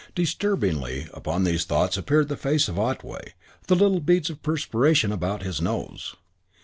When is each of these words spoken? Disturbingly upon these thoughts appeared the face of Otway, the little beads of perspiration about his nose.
Disturbingly 0.15 1.07
upon 1.13 1.43
these 1.43 1.63
thoughts 1.63 1.95
appeared 1.95 2.27
the 2.27 2.35
face 2.35 2.67
of 2.67 2.79
Otway, 2.79 3.35
the 3.67 3.75
little 3.75 3.99
beads 3.99 4.31
of 4.31 4.41
perspiration 4.41 5.11
about 5.11 5.43
his 5.43 5.61
nose. 5.61 6.15